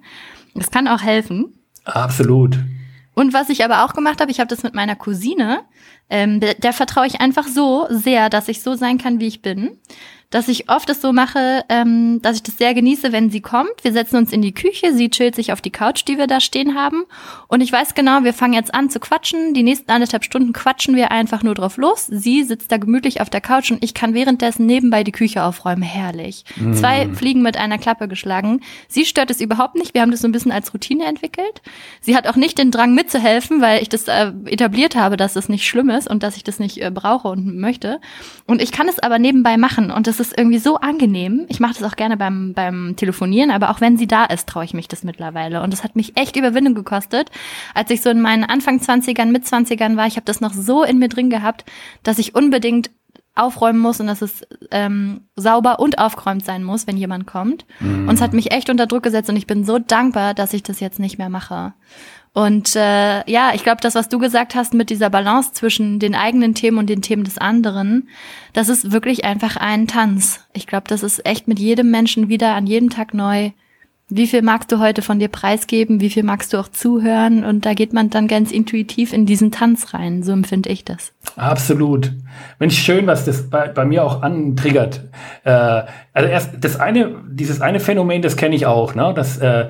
Das 0.57 0.73
kann 0.73 0.89
auch 0.89 1.01
helfen. 1.01 1.55
Absolut. 1.85 2.59
Und 3.15 3.33
was 3.33 3.49
ich 3.49 3.65
aber 3.65 3.85
auch 3.85 3.95
gemacht 3.95 4.21
habe, 4.21 4.33
ich 4.33 4.41
habe 4.41 4.49
das 4.49 4.65
mit 4.65 4.75
meiner 4.75 4.97
Cousine, 4.97 5.61
ähm, 6.11 6.41
der, 6.41 6.55
der 6.55 6.73
vertraue 6.73 7.07
ich 7.07 7.21
einfach 7.21 7.47
so 7.47 7.87
sehr, 7.91 8.29
dass 8.29 8.49
ich 8.49 8.61
so 8.61 8.75
sein 8.75 8.99
kann, 8.99 9.21
wie 9.21 9.29
ich 9.29 9.41
bin 9.41 9.79
dass 10.31 10.49
ich 10.49 10.71
oft 10.71 10.91
es 10.91 11.01
so 11.01 11.13
mache, 11.13 11.65
ähm, 11.69 12.21
dass 12.23 12.37
ich 12.37 12.43
das 12.43 12.59
sehr 12.59 12.75
genieße, 12.75 13.13
wenn 13.13 13.31
sie 13.31 13.41
kommt. 13.41 13.83
Wir 13.83 13.93
setzen 13.93 14.17
uns 14.17 14.33
in 14.33 14.43
die 14.43 14.53
Küche, 14.53 14.93
sie 14.93 15.09
chillt 15.09 15.35
sich 15.35 15.53
auf 15.53 15.63
die 15.63 15.71
Couch, 15.71 16.05
die 16.07 16.19
wir 16.19 16.27
da 16.27 16.41
stehen 16.41 16.75
haben. 16.75 17.05
Und 17.49 17.63
ich 17.63 17.73
weiß 17.73 17.95
genau, 17.95 18.25
wir 18.25 18.35
fangen 18.35 18.53
jetzt 18.53 18.75
an 18.75 18.91
zu 18.91 19.01
quatschen. 19.01 19.55
Die 19.55 19.63
nächsten 19.63 19.91
anderthalb 19.91 20.25
Stunden 20.25 20.53
quatschen 20.53 20.95
wir 20.97 21.11
einfach 21.11 21.43
nur 21.43 21.55
drauf 21.55 21.79
los. 21.79 22.07
Sie 22.07 22.45
sitzt 22.45 22.71
da 22.71 22.77
gemütlich 22.77 23.23
auf 23.23 23.31
der 23.31 23.41
Couch 23.41 23.71
und 23.71 23.83
ich 23.83 23.95
kann 23.95 24.13
währenddessen 24.13 24.67
nebenbei 24.67 25.03
die 25.03 25.13
Küche 25.13 25.43
aufräumen. 25.43 25.83
Herrlich. 25.83 26.45
Mm. 26.57 26.75
Zwei 26.75 27.09
Fliegen 27.15 27.41
mit 27.41 27.57
einer 27.57 27.79
Klappe 27.79 28.07
geschlagen. 28.07 28.61
Sie 28.87 29.07
stört 29.07 29.31
es 29.31 29.41
überhaupt 29.41 29.77
nicht. 29.77 29.95
Wir 29.95 30.03
haben 30.03 30.11
das 30.11 30.21
so 30.21 30.29
ein 30.29 30.33
bisschen 30.33 30.53
als 30.53 30.75
Routine 30.75 31.07
entwickelt. 31.07 31.63
Sie 32.03 32.15
hat 32.15 32.27
auch 32.27 32.37
nicht 32.37 32.59
den 32.59 32.71
Drang 32.71 32.95
mitzuhelfen, 32.95 33.63
weil 33.63 33.81
ich 33.81 33.89
das 33.89 34.07
äh, 34.09 34.33
etabliert 34.45 34.95
habe, 34.95 35.17
dass 35.17 35.31
es 35.31 35.39
das 35.39 35.49
nicht 35.49 35.67
schlimm 35.67 35.89
ist 35.89 36.11
und 36.11 36.23
dass 36.23 36.37
ich 36.37 36.45
das 36.45 36.59
nicht 36.59 36.83
äh, 36.83 36.91
brauche 36.91 37.29
und 37.29 37.57
möchte. 37.57 38.01
Und 38.45 38.61
ich 38.61 38.73
kann 38.73 38.89
es 38.89 38.99
aber 38.99 39.19
nebenbei 39.19 39.57
machen 39.57 39.91
und 39.91 40.07
das 40.07 40.18
das 40.19 40.29
ist 40.29 40.39
irgendwie 40.39 40.59
so 40.59 40.77
angenehm. 40.77 41.47
Ich 41.49 41.61
mache 41.61 41.75
das 41.75 41.83
auch 41.83 41.97
gerne 41.97 42.17
beim, 42.17 42.53
beim 42.55 42.95
Telefonieren, 42.97 43.51
aber 43.51 43.71
auch 43.71 43.81
wenn 43.81 43.97
sie 43.97 44.07
da 44.07 44.25
ist, 44.25 44.49
traue 44.49 44.65
ich 44.65 44.75
mich 44.75 44.89
das 44.89 45.05
mittlerweile. 45.05 45.63
Und 45.63 45.73
das 45.73 45.85
hat 45.85 45.97
mich 45.97 46.17
echt 46.17 46.37
Überwindung 46.37 46.75
gekostet. 46.75 47.31
Als 47.75 47.91
ich 47.91 48.03
so 48.03 48.11
in 48.11 48.21
meinen 48.21 48.45
Anfang 48.45 48.79
20ern, 48.79 49.27
mit 49.27 49.45
20ern 49.45 49.97
war, 49.97 50.07
ich 50.07 50.17
habe 50.17 50.25
das 50.25 50.41
noch 50.41 50.53
so 50.53 50.83
in 50.83 50.99
mir 50.99 51.09
drin 51.09 51.31
gehabt, 51.31 51.65
dass 52.03 52.19
ich 52.19 52.35
unbedingt 52.35 52.91
aufräumen 53.39 53.79
muss 53.79 54.01
und 54.01 54.09
dass 54.09 54.21
es 54.21 54.43
ähm, 54.73 55.23
sauber 55.37 55.79
und 55.79 55.99
aufgeräumt 55.99 56.45
sein 56.45 56.65
muss, 56.65 56.87
wenn 56.87 56.97
jemand 56.97 57.27
kommt. 57.27 57.67
Mm. 57.79 58.09
Und 58.09 58.17
es 58.17 58.21
hat 58.21 58.33
mich 58.33 58.51
echt 58.51 58.69
unter 58.69 58.87
Druck 58.87 59.05
gesetzt 59.05 59.31
und 59.31 59.37
ich 59.37 59.47
bin 59.47 59.65
so 59.65 59.79
dankbar, 59.79 60.35
dass 60.35 60.53
ich 60.53 60.65
das 60.65 60.81
jetzt 60.81 60.99
nicht 60.99 61.19
mehr 61.19 61.29
mache. 61.29 61.73
Und 62.33 62.77
äh, 62.77 63.29
ja, 63.31 63.53
ich 63.55 63.65
glaube, 63.65 63.81
das, 63.81 63.95
was 63.95 64.09
du 64.09 64.19
gesagt 64.19 64.55
hast 64.55 64.75
mit 64.75 64.91
dieser 64.91 65.11
Balance 65.11 65.53
zwischen 65.53 65.99
den 65.99 66.15
eigenen 66.15 66.55
Themen 66.55 66.79
und 66.79 66.89
den 66.89 67.03
Themen 67.03 67.25
des 67.25 67.39
anderen, 67.39 68.09
das 68.53 68.69
ist 68.69 68.93
wirklich 68.93 69.25
einfach 69.25 69.57
ein 69.57 69.87
Tanz. 69.87 70.41
Ich 70.53 70.67
glaube, 70.67 70.85
das 70.89 71.03
ist 71.03 71.27
echt 71.27 71.49
mit 71.49 71.59
jedem 71.59 71.91
Menschen 71.91 72.29
wieder 72.29 72.55
an 72.55 72.67
jedem 72.67 72.91
Tag 72.91 73.15
neu. 73.15 73.51
Wie 74.11 74.27
viel 74.27 74.41
magst 74.41 74.73
du 74.73 74.79
heute 74.79 75.03
von 75.03 75.19
dir 75.19 75.29
preisgeben? 75.29 76.01
Wie 76.01 76.09
viel 76.09 76.23
magst 76.23 76.53
du 76.55 76.59
auch 76.59 76.69
zuhören? 76.69 77.45
Und 77.45 77.67
da 77.67 77.75
geht 77.75 77.93
man 77.93 78.09
dann 78.09 78.27
ganz 78.27 78.53
intuitiv 78.53 79.13
in 79.13 79.27
diesen 79.27 79.51
Tanz 79.51 79.93
rein. 79.93 80.23
So 80.23 80.33
empfinde 80.33 80.71
ich 80.71 80.83
das. 80.83 81.13
Absolut. 81.37 82.13
Mensch, 82.59 82.79
schön, 82.79 83.07
was 83.07 83.27
das 83.27 83.51
bei, 83.51 83.69
bei 83.69 83.85
mir 83.85 84.05
auch 84.05 84.23
antriggert. 84.23 85.05
Äh, 85.45 85.51
also 86.15 86.29
erst 86.29 86.53
das 86.65 86.81
eine, 86.81 87.17
dieses 87.29 87.61
eine 87.61 87.81
Phänomen, 87.81 88.23
das 88.23 88.39
kenne 88.39 88.55
ich 88.55 88.65
auch, 88.65 88.95
ne? 88.95 89.13
Das 89.15 89.37
äh, 89.39 89.69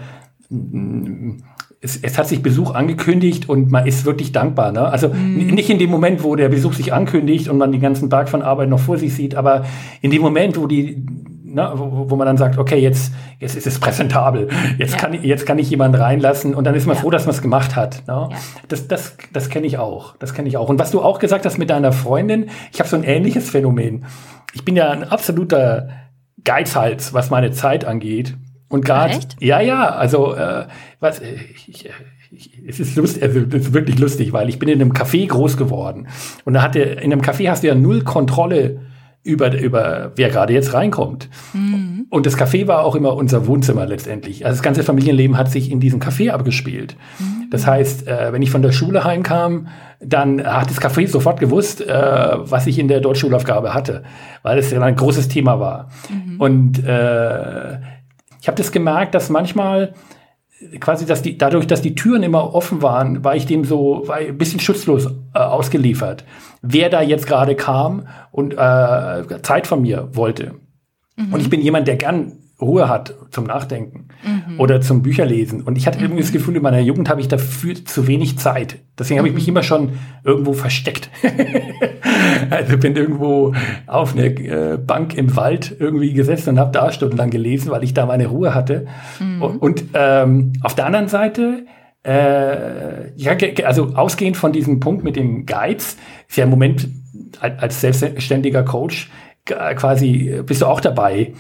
es, 1.81 1.97
es, 1.97 2.19
hat 2.19 2.27
sich 2.27 2.43
Besuch 2.43 2.75
angekündigt 2.75 3.49
und 3.49 3.71
man 3.71 3.87
ist 3.87 4.05
wirklich 4.05 4.33
dankbar. 4.33 4.73
Ne? 4.73 4.81
Also 4.81 5.09
mm. 5.09 5.55
nicht 5.55 5.71
in 5.71 5.79
dem 5.79 5.91
Moment, 5.91 6.25
wo 6.25 6.35
der 6.35 6.49
Besuch 6.49 6.73
sich 6.73 6.93
ankündigt 6.93 7.49
und 7.49 7.57
man 7.57 7.71
den 7.71 7.81
ganzen 7.81 8.09
Berg 8.09 8.29
von 8.29 8.43
Arbeit 8.43 8.69
noch 8.69 8.81
vor 8.81 8.99
sich 8.99 9.15
sieht, 9.15 9.37
aber 9.37 9.65
in 10.01 10.11
dem 10.11 10.23
Moment, 10.23 10.57
wo 10.61 10.67
die 10.67 11.05
Ne, 11.51 11.73
wo, 11.77 12.11
wo 12.11 12.17
man 12.17 12.27
dann 12.27 12.37
sagt, 12.37 12.59
okay, 12.59 12.77
jetzt, 12.77 13.11
jetzt 13.39 13.57
ist 13.57 13.67
es 13.67 13.79
präsentabel, 13.81 14.49
jetzt, 14.77 14.93
ja. 14.93 14.99
kann, 14.99 15.15
ich, 15.15 15.23
jetzt 15.23 15.47
kann 15.47 15.59
ich 15.59 15.71
jemanden 15.71 15.99
reinlassen 15.99 16.55
und 16.55 16.65
dann 16.65 16.75
ist 16.75 16.87
man 16.87 16.95
ja. 16.95 17.01
froh, 17.01 17.09
dass 17.09 17.25
man 17.25 17.35
es 17.35 17.41
gemacht 17.41 17.75
hat. 17.75 18.07
Ne? 18.07 18.29
Ja. 18.31 18.37
Das, 18.69 18.87
das, 18.87 19.17
das 19.33 19.49
kenne 19.49 19.67
ich 19.67 19.79
auch. 19.79 20.15
Das 20.19 20.35
kenne 20.35 20.47
ich 20.47 20.59
auch. 20.59 20.69
Und 20.69 20.79
was 20.79 20.91
du 20.91 21.01
auch 21.01 21.19
gesagt 21.19 21.47
hast 21.47 21.57
mit 21.57 21.71
deiner 21.71 21.93
Freundin, 21.93 22.51
ich 22.71 22.81
habe 22.81 22.91
so 22.91 22.97
ein 22.97 23.03
ähnliches 23.03 23.49
Phänomen. 23.49 24.05
Ich 24.53 24.67
bin 24.67 24.77
ja 24.77 24.91
ein 24.91 25.05
absoluter 25.05 25.89
Geizhals, 26.45 27.15
was 27.15 27.31
meine 27.31 27.51
Zeit 27.51 27.87
angeht. 27.87 28.37
Und 28.69 28.85
gerade, 28.85 29.19
ja, 29.41 29.61
ja, 29.61 29.89
also 29.91 30.35
äh, 30.35 30.67
was, 31.01 31.21
ich, 31.21 31.69
ich, 31.69 31.91
es 32.67 32.81
ist 32.81 32.97
lustig, 32.97 33.23
also 33.23 33.41
es 33.41 33.55
ist 33.55 33.73
wirklich 33.73 33.99
lustig, 33.99 34.33
weil 34.33 34.49
ich 34.49 34.59
bin 34.59 34.69
in 34.69 34.81
einem 34.81 34.93
Café 34.93 35.27
groß 35.27 35.57
geworden 35.57 36.09
und 36.45 36.55
da 36.55 36.63
hatte 36.63 36.81
in 36.81 37.13
einem 37.13 37.23
Café 37.23 37.49
hast 37.49 37.63
du 37.63 37.69
ja 37.69 37.75
null 37.75 38.03
Kontrolle 38.05 38.81
über, 39.25 39.59
über 39.59 40.13
wer 40.17 40.31
gerade 40.31 40.53
jetzt 40.53 40.73
reinkommt. 40.73 41.29
Mhm. 41.53 42.07
Und 42.09 42.25
das 42.25 42.39
Café 42.39 42.67
war 42.67 42.85
auch 42.85 42.95
immer 42.95 43.15
unser 43.15 43.47
Wohnzimmer 43.47 43.85
letztendlich. 43.85 44.47
Also 44.47 44.57
das 44.57 44.63
ganze 44.63 44.83
Familienleben 44.83 45.37
hat 45.37 45.51
sich 45.51 45.71
in 45.71 45.81
diesem 45.81 46.01
Café 46.01 46.31
abgespielt. 46.31 46.97
Mhm. 47.19 47.51
Das 47.51 47.67
heißt, 47.67 48.07
äh, 48.07 48.33
wenn 48.33 48.41
ich 48.41 48.51
von 48.51 48.63
der 48.63 48.73
Schule 48.73 49.05
heimkam, 49.05 49.69
dann 50.01 50.43
hat 50.43 50.71
das 50.71 50.81
Café 50.81 51.07
sofort 51.09 51.41
gewusst, 51.41 51.87
äh, 51.87 51.93
was 51.93 52.67
ich 52.67 52.79
in 52.79 52.89
der 52.89 53.01
Deutschschulaufgabe 53.01 53.75
hatte, 53.75 54.05
weil 54.43 54.59
es 54.59 54.71
ja 54.71 54.81
ein 54.81 54.97
großes 54.97 55.29
Thema 55.29 55.61
war. 55.61 55.91
Mhm. 56.09 56.41
Und 56.41 56.85
äh, 56.85 57.79
ich 58.41 58.49
habe 58.49 58.57
das 58.57 58.73
gemerkt, 58.73 59.15
dass 59.15 59.31
manchmal 59.31 59.95
quasi, 60.81 61.07
dass 61.07 61.23
die, 61.23 61.39
dadurch, 61.39 61.67
dass 61.67 61.83
die 61.83 61.95
Türen 61.95 62.23
immer 62.23 62.55
offen 62.55 62.83
waren, 62.83 63.25
war 63.25 63.37
ich 63.37 63.47
dem 63.47 63.65
so 63.65 64.03
war 64.07 64.17
ein 64.17 64.39
bisschen 64.39 64.61
schutzlos 64.61 65.07
äh, 65.35 65.39
ausgeliefert. 65.39 66.25
Wer 66.63 66.91
da 66.91 67.01
jetzt 67.01 67.27
gerade 67.27 67.55
kam 67.55 68.07
und 68.33 68.55
äh, 68.55 69.43
Zeit 69.43 69.67
von 69.67 69.83
mir 69.83 70.09
wollte. 70.13 70.55
Mhm. 71.17 71.33
Und 71.33 71.41
ich 71.41 71.51
bin 71.51 71.61
jemand, 71.61 71.87
der 71.87 71.97
gern 71.97 72.39
Ruhe 72.61 72.89
hat 72.89 73.15
zum 73.31 73.45
Nachdenken. 73.45 74.09
Mhm. 74.23 74.55
mhm. 74.55 74.61
oder 74.61 74.81
zum 74.81 75.03
Bücherlesen. 75.03 75.63
Und 75.63 75.79
ich 75.79 75.87
hatte 75.87 75.99
mhm. 75.99 76.05
irgendwie 76.05 76.23
das 76.23 76.33
Gefühl, 76.33 76.57
in 76.57 76.63
meiner 76.63 76.81
Jugend 76.81 77.09
habe 77.09 77.21
ich 77.21 77.29
dafür 77.29 77.75
zu 77.85 78.07
wenig 78.07 78.39
Zeit. 78.39 78.79
Deswegen 78.99 79.19
habe 79.19 79.29
ich 79.29 79.35
mich 79.35 79.45
mhm. 79.45 79.51
immer 79.51 79.63
schon 79.63 79.93
irgendwo 80.25 80.53
versteckt. 80.53 81.11
also 82.51 82.79
bin 82.79 82.97
irgendwo 82.97 83.55
auf 83.87 84.15
einer 84.15 84.25
äh, 84.25 84.79
Bank 84.79 85.17
im 85.17 85.37
Wald 85.37 85.77
irgendwie 85.79 86.13
gesessen 86.13 86.51
und 86.51 86.59
habe 86.59 86.73
da 86.73 86.91
stundenlang 86.93 87.31
gelesen, 87.31 87.71
weil 87.71 87.85
ich 87.85 87.95
da 87.95 88.07
meine 88.07 88.27
Ruhe 88.27 88.55
hatte. 88.55 88.87
Mhm. 89.21 89.43
Und, 89.43 89.63
und 89.63 89.85
ähm, 89.95 90.53
auf 90.63 90.75
der 90.75 90.87
anderen 90.87 91.09
Seite 91.09 91.67
äh, 92.05 93.13
ja, 93.17 93.37
also 93.65 93.95
ausgehend 93.95 94.37
von 94.37 94.53
diesem 94.53 94.81
Punkt 94.81 95.05
mit 95.05 95.17
dem 95.17 95.47
Geiz, 95.47 95.97
ist 96.29 96.37
ja 96.37 96.45
im 96.45 96.51
Moment 96.51 96.89
als 97.41 97.81
selbstständiger 97.81 98.63
Coach 98.63 99.11
quasi, 99.45 100.43
bist 100.47 100.63
du 100.63 100.67
auch 100.67 100.81
dabei, 100.81 101.33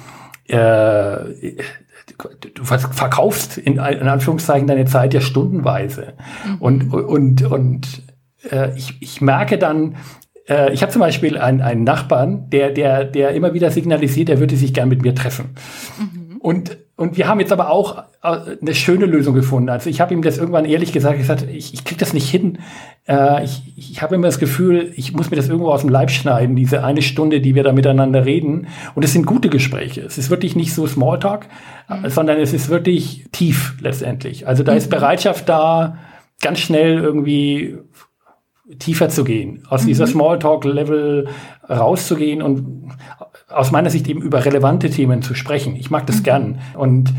äh, 0.48 1.54
du 2.54 2.64
verkaufst 2.64 3.58
in, 3.58 3.74
in, 3.74 3.78
Anführungszeichen 3.80 4.66
deine 4.66 4.86
Zeit 4.86 5.14
ja 5.14 5.20
stundenweise. 5.20 6.14
Mhm. 6.46 6.56
Und, 6.58 6.94
und, 6.94 7.42
und 7.42 8.02
äh, 8.50 8.76
ich, 8.76 9.00
ich 9.00 9.20
merke 9.20 9.58
dann, 9.58 9.96
äh, 10.48 10.72
ich 10.72 10.82
habe 10.82 10.92
zum 10.92 11.00
Beispiel 11.00 11.38
einen, 11.38 11.60
einen 11.60 11.84
Nachbarn, 11.84 12.50
der, 12.50 12.70
der, 12.70 13.04
der 13.04 13.30
immer 13.30 13.54
wieder 13.54 13.70
signalisiert, 13.70 14.30
er 14.30 14.40
würde 14.40 14.56
sich 14.56 14.74
gern 14.74 14.88
mit 14.88 15.02
mir 15.02 15.14
treffen. 15.14 15.54
Mhm. 15.98 16.36
Und 16.38 16.78
und 16.98 17.16
wir 17.16 17.28
haben 17.28 17.38
jetzt 17.38 17.52
aber 17.52 17.70
auch 17.70 17.98
äh, 18.24 18.56
eine 18.60 18.74
schöne 18.74 19.06
Lösung 19.06 19.32
gefunden. 19.32 19.68
Also 19.68 19.88
ich 19.88 20.00
habe 20.00 20.12
ihm 20.12 20.20
das 20.20 20.36
irgendwann 20.36 20.64
ehrlich 20.64 20.92
gesagt, 20.92 21.16
gesagt 21.16 21.46
ich, 21.48 21.72
ich 21.72 21.84
kriege 21.84 22.00
das 22.00 22.12
nicht 22.12 22.28
hin. 22.28 22.58
Äh, 23.06 23.44
ich 23.44 23.62
ich 23.76 24.02
habe 24.02 24.16
immer 24.16 24.26
das 24.26 24.40
Gefühl, 24.40 24.92
ich 24.96 25.12
muss 25.12 25.30
mir 25.30 25.36
das 25.36 25.48
irgendwo 25.48 25.70
aus 25.70 25.82
dem 25.82 25.90
Leib 25.90 26.10
schneiden, 26.10 26.56
diese 26.56 26.82
eine 26.82 27.02
Stunde, 27.02 27.40
die 27.40 27.54
wir 27.54 27.62
da 27.62 27.72
miteinander 27.72 28.24
reden. 28.24 28.66
Und 28.96 29.04
es 29.04 29.12
sind 29.12 29.26
gute 29.26 29.48
Gespräche. 29.48 30.00
Es 30.00 30.18
ist 30.18 30.28
wirklich 30.28 30.56
nicht 30.56 30.74
so 30.74 30.88
Smalltalk, 30.88 31.46
mhm. 31.88 32.10
sondern 32.10 32.40
es 32.40 32.52
ist 32.52 32.68
wirklich 32.68 33.26
tief 33.30 33.76
letztendlich. 33.80 34.48
Also 34.48 34.64
da 34.64 34.72
mhm. 34.72 34.78
ist 34.78 34.90
Bereitschaft 34.90 35.48
da, 35.48 35.98
ganz 36.40 36.58
schnell 36.58 36.98
irgendwie 36.98 37.78
tiefer 38.80 39.08
zu 39.08 39.22
gehen, 39.22 39.62
aus 39.68 39.84
mhm. 39.84 39.86
dieser 39.86 40.08
Smalltalk-Level 40.08 41.28
rauszugehen 41.70 42.42
und 42.42 42.90
aus 43.48 43.70
meiner 43.70 43.90
Sicht 43.90 44.08
eben 44.08 44.22
über 44.22 44.44
relevante 44.44 44.90
Themen 44.90 45.22
zu 45.22 45.34
sprechen. 45.34 45.76
Ich 45.76 45.90
mag 45.90 46.06
das 46.06 46.18
mhm. 46.18 46.22
gern. 46.22 46.60
Und 46.74 47.12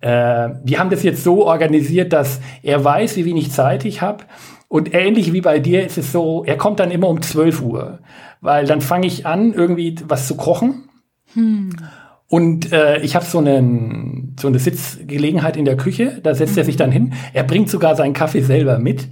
äh, 0.00 0.48
wir 0.64 0.78
haben 0.78 0.90
das 0.90 1.02
jetzt 1.02 1.22
so 1.22 1.46
organisiert, 1.46 2.12
dass 2.12 2.40
er 2.62 2.84
weiß, 2.84 3.16
wie 3.16 3.24
wenig 3.24 3.52
Zeit 3.52 3.84
ich 3.84 4.02
habe. 4.02 4.24
Und 4.68 4.94
ähnlich 4.94 5.32
wie 5.32 5.40
bei 5.40 5.60
dir 5.60 5.86
ist 5.86 5.96
es 5.96 6.10
so, 6.10 6.44
er 6.44 6.56
kommt 6.56 6.80
dann 6.80 6.90
immer 6.90 7.08
um 7.08 7.22
12 7.22 7.62
Uhr, 7.62 8.00
weil 8.40 8.66
dann 8.66 8.80
fange 8.80 9.06
ich 9.06 9.24
an, 9.24 9.52
irgendwie 9.52 9.94
was 10.08 10.26
zu 10.26 10.36
kochen. 10.36 10.88
Hm. 11.34 11.70
Und 12.28 12.72
äh, 12.72 12.98
ich 13.02 13.14
habe 13.14 13.24
so, 13.24 13.38
einen, 13.38 14.34
so 14.40 14.48
eine 14.48 14.58
Sitzgelegenheit 14.58 15.56
in 15.56 15.64
der 15.64 15.76
Küche, 15.76 16.18
da 16.20 16.34
setzt 16.34 16.54
mhm. 16.54 16.58
er 16.58 16.64
sich 16.64 16.76
dann 16.76 16.90
hin. 16.90 17.12
Er 17.32 17.44
bringt 17.44 17.70
sogar 17.70 17.94
seinen 17.94 18.14
Kaffee 18.14 18.40
selber 18.40 18.80
mit, 18.80 19.04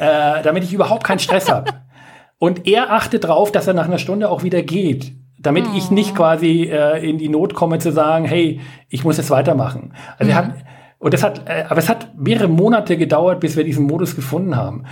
äh, 0.00 0.42
damit 0.42 0.64
ich 0.64 0.72
überhaupt 0.72 1.04
keinen 1.04 1.20
Stress 1.20 1.48
habe. 1.48 1.70
Und 2.38 2.66
er 2.66 2.92
achtet 2.92 3.22
darauf, 3.22 3.52
dass 3.52 3.68
er 3.68 3.74
nach 3.74 3.86
einer 3.86 3.98
Stunde 3.98 4.28
auch 4.28 4.42
wieder 4.42 4.62
geht 4.62 5.12
damit 5.38 5.66
oh. 5.72 5.76
ich 5.76 5.90
nicht 5.90 6.14
quasi 6.14 6.64
äh, 6.64 7.08
in 7.08 7.18
die 7.18 7.28
Not 7.28 7.54
komme 7.54 7.78
zu 7.78 7.92
sagen, 7.92 8.24
hey, 8.24 8.60
ich 8.88 9.04
muss 9.04 9.16
jetzt 9.16 9.30
weitermachen. 9.30 9.94
Also 10.18 10.32
mhm. 10.32 10.36
hat, 10.36 10.54
und 10.98 11.14
das 11.14 11.22
hat, 11.22 11.48
äh, 11.48 11.64
aber 11.68 11.78
es 11.78 11.88
hat 11.88 12.18
mehrere 12.18 12.48
Monate 12.48 12.96
gedauert, 12.96 13.40
bis 13.40 13.56
wir 13.56 13.64
diesen 13.64 13.86
Modus 13.86 14.16
gefunden 14.16 14.56
haben. 14.56 14.84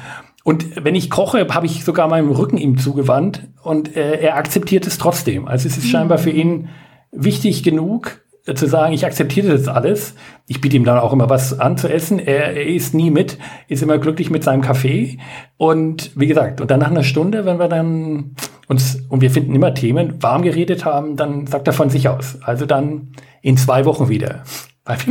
Und 0.45 0.85
wenn 0.85 0.95
ich 0.95 1.11
koche, 1.11 1.47
habe 1.50 1.67
ich 1.67 1.85
sogar 1.85 2.07
meinen 2.07 2.31
Rücken 2.31 2.57
ihm 2.57 2.79
zugewandt 2.79 3.49
und 3.62 3.97
äh, 3.97 4.21
er 4.21 4.37
akzeptiert 4.37 4.87
es 4.87 4.99
trotzdem. 4.99 5.49
Also 5.49 5.67
es 5.67 5.76
ist 5.76 5.87
mhm. 5.87 5.88
scheinbar 5.88 6.19
für 6.19 6.31
ihn 6.31 6.69
wichtig 7.11 7.65
genug, 7.65 8.21
äh, 8.47 8.55
zu 8.55 8.69
sagen, 8.69 8.93
ich 8.93 9.05
akzeptiere 9.05 9.49
das 9.49 9.67
alles. 9.67 10.15
Ich 10.47 10.61
biete 10.61 10.76
ihm 10.76 10.85
dann 10.85 10.99
auch 10.99 11.12
immer 11.12 11.29
was 11.29 11.59
an 11.59 11.76
zu 11.76 11.88
essen. 11.88 12.21
Er, 12.21 12.55
er 12.55 12.67
isst 12.67 12.95
nie 12.95 13.11
mit, 13.11 13.38
ist 13.67 13.83
immer 13.83 13.99
glücklich 13.99 14.31
mit 14.31 14.45
seinem 14.45 14.62
Kaffee. 14.62 15.19
Und 15.57 16.12
wie 16.15 16.29
gesagt, 16.29 16.61
und 16.61 16.71
dann 16.71 16.79
nach 16.79 16.93
einer 16.93 17.03
Stunde, 17.03 17.45
wenn 17.45 17.59
wir 17.59 17.69
dann 17.69 18.37
uns, 18.69 18.99
und 19.09 19.21
wir 19.21 19.31
finden 19.31 19.55
immer 19.55 19.75
Themen, 19.75 20.23
warm 20.23 20.43
geredet 20.43 20.85
haben, 20.85 21.17
dann 21.17 21.47
sagt 21.47 21.67
er 21.67 21.73
von 21.73 21.91
sich 21.91 22.09
aus. 22.09 22.43
Also 22.43 22.67
dann 22.67 23.13
in 23.43 23.57
zwei 23.57 23.85
Wochen 23.85 24.09
wieder. 24.09 24.43
Oh. 24.89 24.93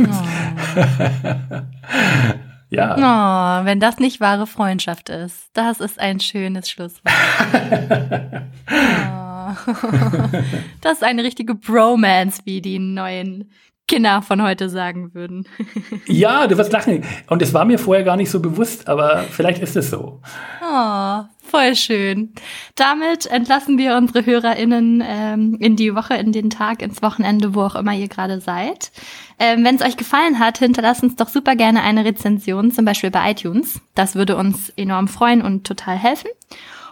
ja. 2.70 3.60
Oh, 3.60 3.64
wenn 3.66 3.78
das 3.78 3.98
nicht 3.98 4.22
wahre 4.22 4.46
Freundschaft 4.46 5.10
ist, 5.10 5.50
das 5.52 5.80
ist 5.80 6.00
ein 6.00 6.18
schönes 6.18 6.70
Schlusswort. 6.70 7.12
oh. 8.70 9.52
Das 10.80 10.94
ist 10.94 11.04
eine 11.04 11.24
richtige 11.24 11.54
Bromance, 11.54 12.40
wie 12.46 12.62
die 12.62 12.78
neuen 12.78 13.50
Kinder 13.86 14.20
von 14.22 14.42
heute 14.42 14.68
sagen 14.68 15.14
würden. 15.14 15.46
ja, 16.06 16.46
du 16.46 16.58
wirst 16.58 16.72
lachen. 16.72 17.04
Und 17.28 17.40
es 17.40 17.54
war 17.54 17.64
mir 17.64 17.78
vorher 17.78 18.04
gar 18.04 18.16
nicht 18.16 18.30
so 18.30 18.40
bewusst, 18.40 18.88
aber 18.88 19.24
vielleicht 19.30 19.62
ist 19.62 19.76
es 19.76 19.90
so. 19.90 20.20
Oh, 20.62 21.20
voll 21.42 21.76
schön. 21.76 22.32
Damit 22.74 23.26
entlassen 23.26 23.78
wir 23.78 23.96
unsere 23.96 24.26
HörerInnen 24.26 25.04
ähm, 25.06 25.56
in 25.60 25.76
die 25.76 25.94
Woche, 25.94 26.14
in 26.14 26.32
den 26.32 26.50
Tag, 26.50 26.82
ins 26.82 27.00
Wochenende, 27.00 27.54
wo 27.54 27.62
auch 27.62 27.76
immer 27.76 27.94
ihr 27.94 28.08
gerade 28.08 28.40
seid. 28.40 28.90
Ähm, 29.38 29.64
Wenn 29.64 29.76
es 29.76 29.82
euch 29.82 29.96
gefallen 29.96 30.38
hat, 30.38 30.58
hinterlasst 30.58 31.04
uns 31.04 31.14
doch 31.14 31.28
super 31.28 31.54
gerne 31.54 31.82
eine 31.82 32.04
Rezension, 32.04 32.72
zum 32.72 32.84
Beispiel 32.84 33.10
bei 33.10 33.30
iTunes. 33.30 33.80
Das 33.94 34.16
würde 34.16 34.36
uns 34.36 34.70
enorm 34.70 35.06
freuen 35.06 35.42
und 35.42 35.64
total 35.66 35.96
helfen. 35.96 36.30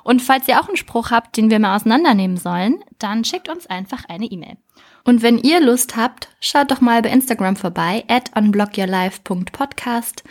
Und 0.04 0.22
falls 0.22 0.46
ihr 0.46 0.60
auch 0.60 0.68
einen 0.68 0.76
Spruch 0.76 1.10
habt, 1.10 1.36
den 1.36 1.50
wir 1.50 1.58
mal 1.58 1.74
auseinandernehmen 1.74 2.36
sollen, 2.36 2.84
dann 2.98 3.24
schickt 3.24 3.48
uns 3.48 3.66
einfach 3.66 4.04
eine 4.08 4.26
E-Mail. 4.26 4.58
Und 5.04 5.23
wenn 5.23 5.38
ihr 5.38 5.61
Lust 5.61 5.96
habt, 5.96 6.28
schaut 6.40 6.70
doch 6.70 6.80
mal 6.80 7.02
bei 7.02 7.11
Instagram 7.11 7.56
vorbei, 7.56 8.04
at 8.08 8.30
unblockyourlife.podcast 8.37 10.25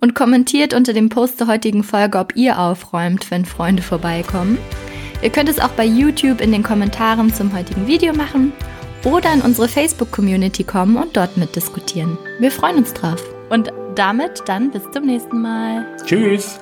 und 0.00 0.14
kommentiert 0.14 0.72
unter 0.72 0.92
dem 0.92 1.08
Post 1.08 1.38
zur 1.38 1.48
heutigen 1.48 1.82
Folge, 1.82 2.18
ob 2.18 2.36
ihr 2.36 2.58
aufräumt, 2.58 3.30
wenn 3.30 3.44
Freunde 3.44 3.82
vorbeikommen. 3.82 4.58
Ihr 5.22 5.30
könnt 5.30 5.48
es 5.48 5.58
auch 5.58 5.70
bei 5.70 5.84
YouTube 5.84 6.40
in 6.40 6.52
den 6.52 6.62
Kommentaren 6.62 7.34
zum 7.34 7.52
heutigen 7.54 7.86
Video 7.86 8.14
machen 8.14 8.52
oder 9.04 9.32
in 9.32 9.42
unsere 9.42 9.68
Facebook-Community 9.68 10.64
kommen 10.64 10.96
und 10.96 11.16
dort 11.16 11.36
mitdiskutieren. 11.36 12.16
Wir 12.38 12.50
freuen 12.50 12.76
uns 12.76 12.94
drauf. 12.94 13.22
Und 13.50 13.72
damit 13.96 14.42
dann 14.46 14.70
bis 14.70 14.82
zum 14.92 15.04
nächsten 15.04 15.42
Mal. 15.42 15.84
Tschüss. 16.06 16.60